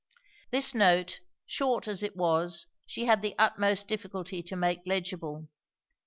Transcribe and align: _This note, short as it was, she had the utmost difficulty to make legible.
_This 0.49 0.73
note, 0.73 1.19
short 1.45 1.87
as 1.87 2.01
it 2.01 2.15
was, 2.17 2.65
she 2.87 3.05
had 3.05 3.21
the 3.21 3.35
utmost 3.37 3.87
difficulty 3.87 4.41
to 4.41 4.55
make 4.55 4.81
legible. 4.87 5.47